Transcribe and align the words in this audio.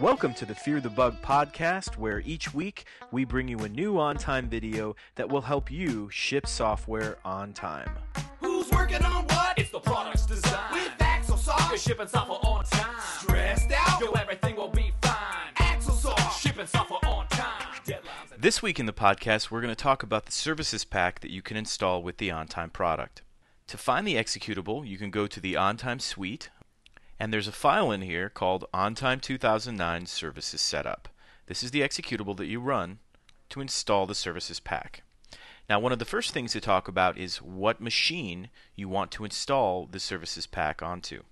Welcome 0.00 0.32
to 0.34 0.46
the 0.46 0.54
Fear 0.54 0.80
the 0.80 0.90
Bug 0.90 1.20
podcast, 1.22 1.96
where 1.96 2.20
each 2.20 2.54
week 2.54 2.84
we 3.10 3.24
bring 3.24 3.48
you 3.48 3.58
a 3.58 3.68
new 3.68 3.98
on 3.98 4.16
time 4.16 4.48
video 4.48 4.94
that 5.16 5.28
will 5.28 5.40
help 5.40 5.72
you 5.72 6.08
ship 6.12 6.46
software 6.46 7.18
on 7.24 7.52
time. 7.52 7.90
Who's 8.38 8.70
working 8.70 9.02
on 9.02 9.24
what? 9.24 9.58
It's 9.58 9.70
the 9.70 9.80
product's 9.80 10.24
design. 10.24 10.72
With 10.72 10.92
Axel 11.00 11.36
You're 11.68 11.78
shipping 11.78 12.06
software 12.06 12.38
on 12.44 12.64
time. 12.66 12.94
Stressed 13.18 13.72
out? 13.72 14.00
Yo, 14.00 14.12
everything 14.12 14.54
will 14.54 14.68
be 14.68 14.92
fine. 15.02 15.52
Axosoft. 15.56 16.38
Shipping 16.38 16.66
software 16.66 17.00
on 17.04 17.26
time. 17.26 17.66
Deadlines 17.84 18.40
This 18.40 18.62
week 18.62 18.78
in 18.78 18.86
the 18.86 18.92
podcast, 18.92 19.50
we're 19.50 19.60
going 19.60 19.74
to 19.74 19.82
talk 19.82 20.04
about 20.04 20.26
the 20.26 20.32
services 20.32 20.84
pack 20.84 21.18
that 21.22 21.32
you 21.32 21.42
can 21.42 21.56
install 21.56 22.04
with 22.04 22.18
the 22.18 22.28
OnTime 22.28 22.72
product. 22.72 23.22
To 23.66 23.76
find 23.76 24.06
the 24.06 24.14
executable, 24.14 24.86
you 24.86 24.96
can 24.96 25.10
go 25.10 25.26
to 25.26 25.40
the 25.40 25.54
OnTime 25.54 26.00
suite, 26.00 26.50
and 27.18 27.32
there's 27.32 27.48
a 27.48 27.52
file 27.52 27.90
in 27.90 28.02
here 28.02 28.28
called 28.28 28.64
OnTime 28.72 29.20
2009 29.20 30.06
Services 30.06 30.60
Setup. 30.60 31.08
This 31.46 31.62
is 31.62 31.70
the 31.70 31.80
executable 31.80 32.36
that 32.36 32.46
you 32.46 32.60
run 32.60 32.98
to 33.50 33.60
install 33.60 34.06
the 34.06 34.14
services 34.14 34.60
pack. 34.60 35.02
Now, 35.68 35.80
one 35.80 35.92
of 35.92 35.98
the 35.98 36.04
first 36.04 36.32
things 36.32 36.52
to 36.52 36.60
talk 36.60 36.88
about 36.88 37.18
is 37.18 37.42
what 37.42 37.80
machine 37.80 38.48
you 38.74 38.88
want 38.88 39.10
to 39.12 39.24
install 39.24 39.86
the 39.86 40.00
services 40.00 40.46
pack 40.46 40.82
onto. 40.82 41.22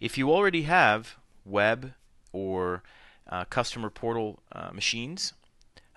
If 0.00 0.18
you 0.18 0.32
already 0.32 0.62
have 0.62 1.16
web 1.44 1.92
or 2.32 2.82
uh, 3.28 3.44
customer 3.44 3.90
portal 3.90 4.40
uh, 4.52 4.70
machines 4.72 5.32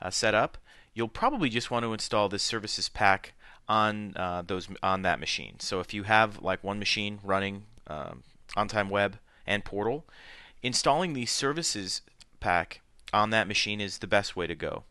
uh, 0.02 0.10
set 0.10 0.34
up, 0.34 0.58
you'll 0.94 1.08
probably 1.08 1.50
just 1.50 1.72
want 1.72 1.84
to 1.84 1.94
install 1.94 2.30
this 2.30 2.44
services 2.44 2.90
pack 2.90 3.34
on 3.68 4.14
uh, 4.16 4.42
those 4.46 4.68
on 4.82 5.04
that 5.04 5.20
machine. 5.20 5.60
So 5.60 5.80
if 5.80 5.94
you 5.94 6.04
have 6.04 6.42
like 6.42 6.64
one 6.64 6.80
machine 6.80 7.20
running 7.24 7.64
um, 7.88 8.24
on-time 8.56 8.90
web 8.90 9.20
and 9.46 9.66
portal, 9.66 10.06
installing 10.62 11.14
the 11.14 11.26
services 11.26 12.02
pack 12.40 12.82
on 13.14 13.30
that 13.32 13.48
machine 13.48 13.82
is 13.82 13.98
the 13.98 14.08
best 14.08 14.36
way 14.36 14.48
to 14.48 14.56
go. 14.56 14.84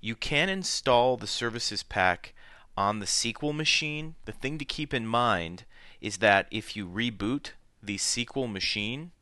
You 0.00 0.14
can 0.14 0.48
install 0.48 1.16
the 1.16 1.26
services 1.26 1.82
pack 1.82 2.34
on 2.76 3.00
the 3.00 3.06
SQL 3.06 3.54
machine. 3.54 4.14
The 4.24 4.32
thing 4.32 4.58
to 4.58 4.64
keep 4.64 4.92
in 4.92 5.06
mind 5.06 5.64
is 6.00 6.18
that 6.18 6.46
if 6.50 6.76
you 6.76 6.86
reboot 6.86 7.50
the 7.82 7.96
SQL 7.96 8.50
machine, 8.50 9.12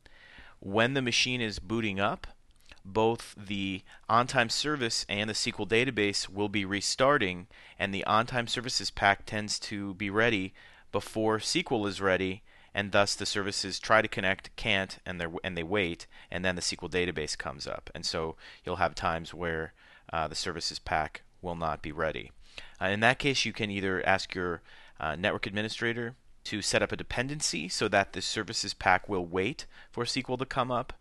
when 0.59 0.93
the 0.93 1.01
machine 1.01 1.41
is 1.41 1.59
booting 1.59 1.99
up, 1.99 2.27
both 2.83 3.33
the 3.35 3.81
on-time 4.07 4.49
service 4.49 5.05
and 5.09 5.29
the 5.29 5.33
SQL 5.33 5.67
database 5.67 6.29
will 6.29 6.49
be 6.49 6.65
restarting, 6.65 7.47
and 7.79 7.93
the 7.93 8.05
on-time 8.05 8.47
services 8.47 8.91
pack 8.91 9.25
tends 9.25 9.57
to 9.59 9.95
be 9.95 10.09
ready 10.09 10.53
before 10.91 11.39
SQL 11.39 11.87
is 11.87 11.99
ready, 11.99 12.43
and 12.75 12.91
thus 12.91 13.15
the 13.15 13.25
services 13.25 13.79
try 13.79 14.01
to 14.01 14.07
connect, 14.07 14.53
can't, 14.57 14.99
and 15.05 15.19
they 15.19 15.27
and 15.45 15.57
they 15.57 15.63
wait, 15.63 16.05
and 16.29 16.43
then 16.43 16.55
the 16.55 16.61
SQL 16.61 16.91
database 16.91 17.37
comes 17.37 17.65
up, 17.65 17.89
and 17.95 18.05
so 18.05 18.35
you'll 18.63 18.75
have 18.75 18.93
times 18.93 19.33
where 19.33 19.73
uh, 20.11 20.27
the 20.27 20.35
services 20.35 20.77
pack 20.77 21.21
will 21.41 21.55
not 21.55 21.81
be 21.81 21.93
ready. 21.93 22.31
Uh, 22.81 22.87
in 22.87 22.99
that 22.99 23.17
case, 23.17 23.45
you 23.45 23.53
can 23.53 23.71
either 23.71 24.05
ask 24.05 24.35
your 24.35 24.61
uh, 24.99 25.15
network 25.15 25.47
administrator 25.47 26.15
to 26.43 26.61
set 26.61 26.83
up 26.83 26.91
a 26.91 26.97
dependency 26.97 27.69
so 27.69 27.87
that 27.87 28.11
the 28.11 28.21
services 28.21 28.73
pack 28.73 29.07
will 29.07 29.25
wait 29.25 29.65
for 29.89 30.03
SQL 30.03 30.37
to 30.37 30.45
come 30.45 30.69
up, 30.69 30.91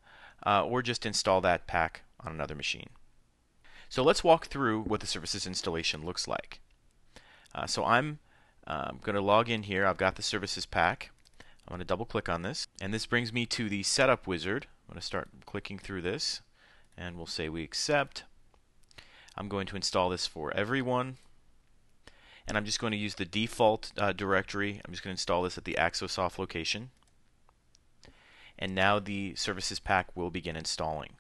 uh, 0.47 0.65
or 0.65 0.81
just 0.81 1.05
install 1.05 1.41
that 1.41 1.67
pack 1.67 2.03
on 2.21 2.33
another 2.33 2.55
machine. 2.55 2.91
So 3.89 4.05
let's 4.05 4.25
walk 4.25 4.47
through 4.47 4.83
what 4.83 5.01
the 5.01 5.07
services 5.09 5.45
installation 5.45 6.07
looks 6.07 6.29
like. 6.29 6.61
Uh, 7.53 7.67
so 7.67 7.85
I'm 7.85 8.21
um, 8.67 9.01
going 9.03 9.15
to 9.17 9.21
log 9.21 9.51
in 9.51 9.65
here. 9.65 9.87
I've 9.87 9.97
got 9.97 10.15
the 10.15 10.23
services 10.23 10.67
pack. 10.67 11.11
I'm 11.67 11.73
going 11.73 11.81
to 11.81 11.85
double 11.85 12.07
click 12.07 12.29
on 12.29 12.43
this, 12.43 12.67
and 12.81 12.93
this 12.93 13.07
brings 13.07 13.33
me 13.33 13.47
to 13.47 13.69
the 13.69 13.83
setup 13.83 14.27
wizard. 14.27 14.67
I'm 14.87 14.95
going 14.95 15.01
to 15.01 15.07
start 15.07 15.29
clicking 15.47 15.79
through 15.79 16.03
this, 16.03 16.43
and 16.97 17.17
we'll 17.17 17.27
say 17.27 17.49
we 17.49 17.63
accept. 17.63 18.25
I'm 19.37 19.49
going 19.49 19.67
to 19.69 19.77
install 19.77 20.11
this 20.11 20.27
for 20.27 20.55
everyone, 20.55 21.17
and 22.47 22.57
I'm 22.57 22.65
just 22.65 22.81
going 22.81 22.93
to 22.93 22.97
use 22.97 23.15
the 23.15 23.25
default 23.25 23.93
uh, 23.97 24.13
directory. 24.13 24.81
I'm 24.85 24.93
just 24.93 25.03
going 25.03 25.13
to 25.13 25.21
install 25.21 25.43
this 25.43 25.59
at 25.59 25.65
the 25.65 25.77
Axosoft 25.79 26.39
location 26.39 26.91
and 28.59 28.75
now 28.75 28.99
the 28.99 29.35
services 29.35 29.81
pack 29.81 30.09
will 30.15 30.31
begin 30.31 30.57
installing. 30.57 31.11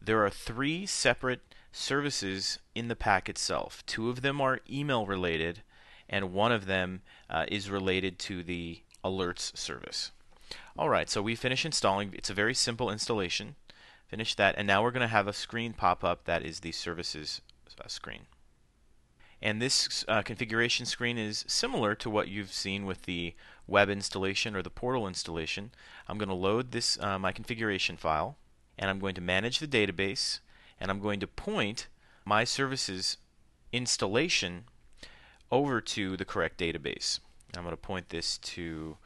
There 0.00 0.24
are 0.24 0.30
three 0.30 0.86
separate 0.86 1.54
services 1.72 2.58
in 2.74 2.88
the 2.88 2.96
pack 2.96 3.28
itself. 3.28 3.84
Two 3.86 4.08
of 4.08 4.22
them 4.22 4.40
are 4.40 4.60
email 4.70 5.06
related, 5.06 5.62
and 6.08 6.32
one 6.32 6.52
of 6.52 6.66
them 6.66 7.02
uh, 7.30 7.46
is 7.48 7.70
related 7.70 8.18
to 8.20 8.42
the 8.42 8.80
alerts 9.10 9.56
service. 9.56 10.12
All 10.78 10.88
right, 10.88 11.08
so 11.08 11.22
we 11.22 11.34
finish 11.34 11.64
installing. 11.64 12.12
It's 12.12 12.30
a 12.30 12.34
very 12.34 12.54
simple 12.54 12.90
installation. 12.90 13.56
Finish 14.08 14.34
that, 14.36 14.54
and 14.56 14.66
now 14.66 14.82
we're 14.82 14.90
going 14.92 15.00
to 15.00 15.08
have 15.08 15.26
a 15.26 15.32
screen 15.32 15.72
pop 15.72 16.04
up 16.04 16.24
that 16.24 16.44
is 16.44 16.60
the 16.60 16.72
services 16.72 17.40
uh, 17.80 17.88
screen. 17.88 18.26
And 19.42 19.60
this 19.60 20.04
uh, 20.08 20.22
configuration 20.22 20.86
screen 20.86 21.18
is 21.18 21.44
similar 21.46 21.94
to 21.96 22.08
what 22.08 22.28
you've 22.28 22.52
seen 22.52 22.86
with 22.86 23.02
the 23.02 23.34
web 23.66 23.90
installation 23.90 24.56
or 24.56 24.62
the 24.62 24.70
portal 24.70 25.06
installation. 25.06 25.72
I'm 26.08 26.18
going 26.18 26.28
to 26.28 26.34
load 26.34 26.72
this 26.72 26.98
uh, 27.00 27.18
my 27.18 27.32
configuration 27.32 27.96
file, 27.96 28.36
and 28.78 28.88
I'm 28.88 28.98
going 28.98 29.14
to 29.14 29.20
manage 29.20 29.58
the 29.58 29.68
database, 29.68 30.40
and 30.80 30.90
I'm 30.90 31.00
going 31.00 31.20
to 31.20 31.26
point 31.26 31.88
my 32.24 32.44
services 32.44 33.18
installation 33.72 34.64
over 35.50 35.80
to 35.80 36.16
the 36.16 36.24
correct 36.24 36.58
database. 36.58 37.20
I'm 37.54 37.62
going 37.62 37.72
to 37.72 37.76
point 37.76 38.08
this 38.08 38.38
to 38.38 38.96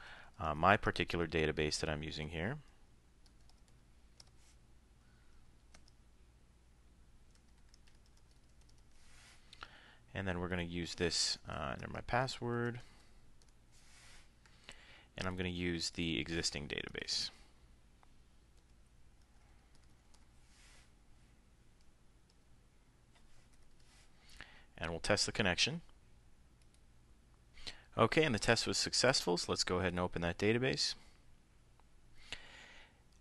uh, 0.41 0.55
my 0.55 0.77
particular 0.77 1.27
database 1.27 1.81
that 1.81 1.91
I'm 1.91 2.03
using 2.03 2.31
here. 2.31 2.59
and 10.15 10.27
then 10.27 10.41
we're 10.41 10.49
going 10.49 10.67
to 10.67 10.73
use 10.73 10.95
this 10.97 11.39
uh, 11.49 11.73
enter 11.73 11.89
my 11.93 12.01
password. 12.03 12.81
And 15.17 15.27
I'm 15.27 15.35
going 15.35 15.51
to 15.51 15.57
use 15.57 15.91
the 15.91 16.19
existing 16.19 16.69
database. 16.69 17.31
And 24.79 24.91
we'll 24.91 25.01
test 25.01 25.27
the 25.27 25.33
connection 25.33 25.83
okay 28.01 28.25
and 28.25 28.35
the 28.35 28.39
test 28.39 28.67
was 28.67 28.79
successful 28.79 29.37
so 29.37 29.53
let's 29.53 29.65
go 29.65 29.77
ahead 29.77 29.93
and 29.93 30.01
open 30.01 30.23
that 30.23 30.39
database 30.39 30.95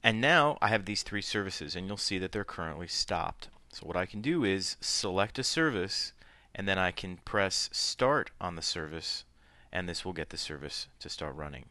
and 0.01 0.21
now 0.21 0.57
I 0.61 0.69
have 0.69 0.85
these 0.85 1.03
three 1.03 1.21
services 1.21 1.75
and 1.75 1.85
you'll 1.85 1.97
see 1.97 2.17
that 2.19 2.31
they're 2.31 2.45
currently 2.45 2.87
stopped 2.87 3.49
so 3.71 3.85
what 3.85 3.97
I 3.97 4.05
can 4.05 4.21
do 4.21 4.43
is 4.43 4.77
select 4.81 5.37
a 5.37 5.43
service 5.43 6.13
and 6.55 6.67
then 6.67 6.77
I 6.77 6.91
can 6.91 7.17
press 7.17 7.69
start 7.71 8.31
on 8.41 8.55
the 8.55 8.61
service 8.61 9.25
and 9.71 9.87
this 9.87 10.03
will 10.03 10.13
get 10.13 10.29
the 10.29 10.37
service 10.37 10.87
to 10.99 11.09
start 11.09 11.35
running. 11.35 11.65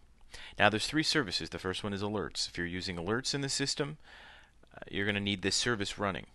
Now 0.59 0.69
there's 0.69 0.87
three 0.87 1.03
services. 1.03 1.51
The 1.51 1.59
first 1.59 1.83
one 1.83 1.93
is 1.93 2.03
alerts. 2.03 2.49
If 2.49 2.57
you're 2.57 2.67
using 2.67 2.97
alerts 2.97 3.35
in 3.35 3.41
the 3.41 3.49
system, 3.49 3.99
uh, 4.75 4.81
you're 4.91 5.05
going 5.05 5.17
to 5.17 5.21
need 5.21 5.43
this 5.43 5.57
service 5.57 5.99
running. 5.99 6.27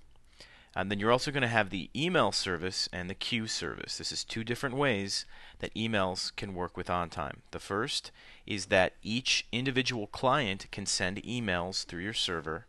And 0.76 0.90
then 0.90 1.00
you're 1.00 1.12
also 1.12 1.32
going 1.32 1.44
to 1.44 1.48
have 1.48 1.70
the 1.70 1.90
email 1.96 2.32
service 2.32 2.90
and 2.92 3.10
the 3.10 3.16
queue 3.16 3.46
service. 3.46 3.98
This 3.98 4.12
is 4.12 4.24
two 4.24 4.44
different 4.44 4.76
ways 4.76 5.26
that 5.60 5.74
emails 5.76 6.36
can 6.36 6.56
work 6.56 6.76
with 6.76 6.88
OnTime. 6.88 7.38
The 7.52 7.60
first 7.60 8.12
is 8.48 8.66
that 8.68 8.94
each 9.04 9.46
individual 9.52 10.08
client 10.08 10.66
can 10.72 10.88
send 10.88 11.22
emails 11.24 11.86
through 11.86 12.02
your 12.02 12.14
server. 12.14 12.66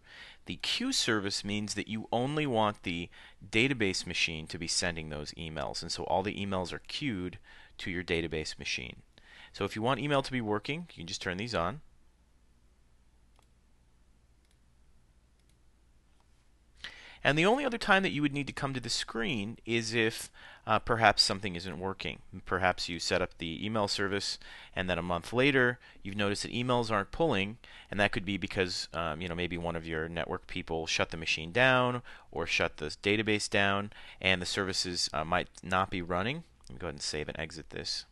The 0.46 0.56
queue 0.56 0.92
service 0.92 1.44
means 1.44 1.72
that 1.74 1.88
you 1.88 2.06
only 2.12 2.46
want 2.46 2.82
the 2.82 3.08
database 3.50 4.06
machine 4.06 4.46
to 4.48 4.58
be 4.58 4.68
sending 4.68 5.08
those 5.08 5.32
emails, 5.32 5.80
and 5.80 5.90
so 5.90 6.04
all 6.04 6.22
the 6.22 6.34
emails 6.34 6.72
are 6.72 6.82
queued 6.86 7.38
to 7.78 7.90
your 7.90 8.04
database 8.04 8.58
machine. 8.58 8.96
So 9.54 9.64
if 9.64 9.74
you 9.74 9.80
want 9.80 10.00
email 10.00 10.20
to 10.20 10.32
be 10.32 10.42
working, 10.42 10.88
you 10.90 11.00
can 11.00 11.06
just 11.06 11.22
turn 11.22 11.38
these 11.38 11.54
on. 11.54 11.80
And 17.26 17.38
the 17.38 17.46
only 17.46 17.64
other 17.64 17.78
time 17.78 18.02
that 18.02 18.12
you 18.12 18.20
would 18.20 18.34
need 18.34 18.46
to 18.48 18.52
come 18.52 18.74
to 18.74 18.80
the 18.80 18.90
screen 18.90 19.56
is 19.64 19.94
if 19.94 20.30
uh, 20.66 20.78
perhaps 20.78 21.22
something 21.22 21.56
isn't 21.56 21.78
working. 21.78 22.18
Perhaps 22.44 22.90
you 22.90 22.98
set 22.98 23.22
up 23.22 23.38
the 23.38 23.64
email 23.64 23.88
service, 23.88 24.38
and 24.76 24.90
then 24.90 24.98
a 24.98 25.02
month 25.02 25.32
later 25.32 25.78
you've 26.02 26.16
noticed 26.16 26.42
that 26.42 26.52
emails 26.52 26.90
aren't 26.90 27.12
pulling, 27.12 27.56
and 27.90 27.98
that 27.98 28.12
could 28.12 28.26
be 28.26 28.36
because 28.36 28.88
um, 28.92 29.22
you 29.22 29.28
know 29.28 29.34
maybe 29.34 29.56
one 29.56 29.74
of 29.74 29.86
your 29.86 30.06
network 30.06 30.46
people 30.46 30.86
shut 30.86 31.10
the 31.10 31.16
machine 31.16 31.50
down 31.50 32.02
or 32.30 32.46
shut 32.46 32.76
the 32.76 32.94
database 33.02 33.48
down, 33.48 33.90
and 34.20 34.42
the 34.42 34.46
services 34.46 35.08
uh, 35.14 35.24
might 35.24 35.48
not 35.62 35.88
be 35.88 36.02
running. 36.02 36.44
Let 36.68 36.74
me 36.74 36.78
go 36.78 36.86
ahead 36.88 36.94
and 36.94 37.02
save 37.02 37.28
and 37.28 37.38
exit 37.40 37.70
this. 37.70 38.04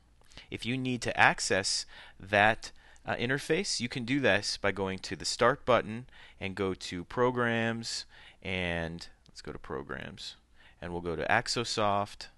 If 0.51 0.65
you 0.65 0.79
need 0.79 1.03
to 1.03 1.19
access 1.19 1.85
that 2.19 2.73
uh, 3.07 3.15
interface, 3.17 3.81
you 3.81 3.89
can 3.89 4.05
do 4.05 4.21
this 4.21 4.57
by 4.57 4.73
going 4.73 4.99
to 5.01 5.17
the 5.17 5.25
Start 5.25 5.65
button 5.65 6.07
and 6.41 6.55
go 6.55 6.75
to 6.75 7.05
Programs, 7.05 8.07
and 8.43 9.09
let's 9.29 9.43
go 9.43 9.53
to 9.53 9.59
Programs, 9.59 10.37
and 10.81 10.93
we'll 10.93 11.01
go 11.01 11.17
to 11.17 11.27
Axosoft, 11.27 12.29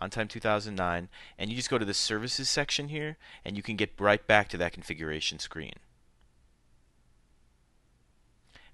OnTime 0.00 0.28
2009, 0.28 1.08
and 1.38 1.50
you 1.50 1.56
just 1.56 1.70
go 1.70 1.78
to 1.78 1.84
the 1.84 1.94
Services 1.94 2.48
section 2.48 2.88
here, 2.88 3.16
and 3.44 3.56
you 3.56 3.62
can 3.62 3.76
get 3.76 3.92
right 3.98 4.26
back 4.26 4.48
to 4.48 4.56
that 4.56 4.72
configuration 4.72 5.38
screen. 5.38 5.74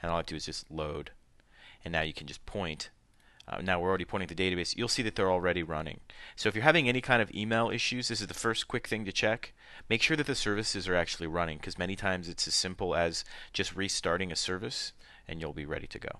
and 0.07 0.11
all 0.11 0.17
I 0.17 0.19
have 0.21 0.27
to 0.27 0.35
do 0.35 0.37
is 0.37 0.47
just 0.47 0.71
load. 0.71 1.11
And 1.85 1.93
now 1.93 2.03
you 2.03 2.13
can 2.13 2.27
just 2.27 2.45
point. 2.47 2.91
Uh, 3.49 3.61
now 3.63 3.79
we're 3.79 3.89
already 3.89 4.05
pointing 4.05 4.29
to 4.29 4.35
the 4.35 4.51
database. 4.51 4.77
You'll 4.77 4.89
see 4.89 5.03
that 5.03 5.15
they're 5.15 5.31
already 5.31 5.63
running. 5.63 6.01
So 6.35 6.49
if 6.49 6.55
you're 6.55 6.65
having 6.65 6.89
any 6.89 7.01
kind 7.01 7.23
of 7.23 7.33
email 7.33 7.71
issues, 7.71 8.09
this 8.09 8.21
is 8.21 8.27
the 8.27 8.35
first 8.35 8.67
quick 8.67 8.89
thing 8.89 9.05
to 9.05 9.13
check. 9.13 9.53
Make 9.89 10.03
sure 10.03 10.17
that 10.17 10.27
the 10.27 10.35
services 10.35 10.89
are 10.89 10.97
actually 10.97 11.29
running 11.29 11.59
because 11.59 11.79
many 11.79 11.95
times 11.95 12.29
it's 12.29 12.49
as 12.49 12.55
simple 12.55 12.97
as 12.97 13.25
just 13.53 13.77
restarting 13.77 14.33
a 14.33 14.37
service 14.37 14.93
and 15.29 15.41
you'll 15.41 15.53
be 15.53 15.67
ready 15.67 15.87
to 15.87 15.99
go. 15.99 16.19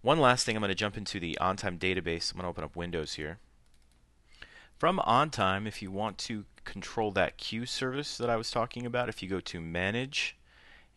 One 0.00 0.18
last 0.18 0.44
thing, 0.44 0.56
I'm 0.56 0.60
going 0.60 0.68
to 0.68 0.74
jump 0.74 0.96
into 0.96 1.20
the 1.20 1.36
OnTime 1.40 1.78
database. 1.78 2.30
I'm 2.30 2.36
going 2.36 2.44
to 2.44 2.48
open 2.48 2.64
up 2.64 2.76
Windows 2.76 3.14
here. 3.14 3.38
From 4.78 4.98
OnTime, 4.98 5.66
if 5.66 5.80
you 5.80 5.90
want 5.90 6.18
to 6.18 6.44
control 6.64 7.10
that 7.12 7.38
queue 7.38 7.64
service 7.64 8.18
that 8.18 8.28
I 8.28 8.36
was 8.36 8.50
talking 8.50 8.84
about, 8.84 9.08
if 9.08 9.22
you 9.22 9.28
go 9.28 9.40
to 9.40 9.60
Manage 9.60 10.36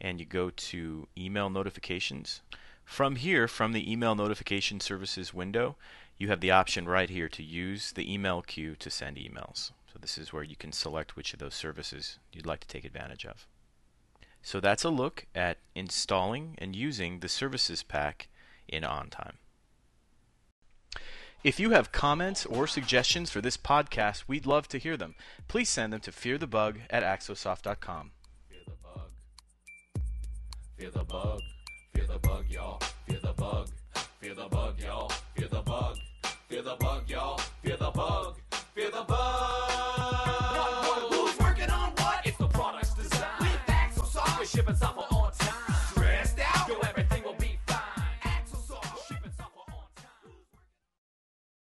and 0.02 0.20
you 0.20 0.26
go 0.26 0.50
to 0.50 1.08
Email 1.18 1.50
Notifications, 1.50 2.42
from 2.88 3.18
here, 3.18 3.50
from 3.50 3.74
the 3.74 3.92
Email 3.92 4.16
Notification 4.16 4.80
Services 4.80 5.34
window, 5.34 5.76
you 6.18 6.30
have 6.30 6.40
the 6.40 6.52
option 6.52 6.88
right 6.88 7.10
here 7.10 7.28
to 7.28 7.44
use 7.44 7.92
the 7.92 8.12
email 8.12 8.42
queue 8.42 8.78
to 8.80 8.90
send 8.90 9.18
emails. 9.18 9.72
So 9.92 10.00
this 10.00 10.18
is 10.18 10.32
where 10.32 10.42
you 10.42 10.56
can 10.56 10.72
select 10.72 11.16
which 11.16 11.34
of 11.34 11.40
those 11.40 11.54
services 11.54 12.18
you'd 12.32 12.46
like 12.46 12.62
to 12.62 12.68
take 12.68 12.86
advantage 12.86 13.26
of. 13.26 13.46
So 14.42 14.62
that's 14.62 14.86
a 14.86 14.90
look 14.90 15.26
at 15.36 15.58
installing 15.76 16.56
and 16.60 16.78
using 16.78 17.20
the 17.20 17.28
services 17.28 17.84
pack 17.84 18.30
in 18.70 18.84
OnTime. 18.84 19.36
If 21.44 21.60
you 21.60 21.72
have 21.72 21.92
comments 21.92 22.46
or 22.46 22.68
suggestions 22.68 23.30
for 23.30 23.42
this 23.42 23.58
podcast, 23.58 24.24
we'd 24.28 24.46
love 24.46 24.70
to 24.70 24.78
hear 24.78 24.96
them. 24.96 25.16
Please 25.50 25.68
send 25.68 25.92
them 25.92 26.00
to 26.00 26.12
fearthebug 26.12 26.78
at 26.90 27.04
axosoft.com. 27.04 28.12
Fear 28.50 28.60
the 28.66 28.74
bug. 28.82 29.10
Fear 30.78 30.92
the 30.92 31.04
bug. 31.04 31.42
Fear 31.98 32.06
the 32.06 32.20
bug, 32.20 32.46
y'all. 32.48 32.80
Fear 33.08 33.20
the 33.24 33.34
bug. 33.34 33.70
Fear 34.22 34.36
the 34.36 34.48
bug, 34.50 34.80
y'all. 34.80 35.12
Fear 35.36 35.48
the 35.48 35.62
bug. 35.64 35.98
Fear 36.48 36.62
the 36.62 36.76
bug, 36.76 37.10
y'all. 37.10 37.40
Fear 37.64 37.78
the 37.78 37.90
bug. 37.90 38.36
Fear 38.76 38.92
the 38.92 39.04
bug. 39.08 39.87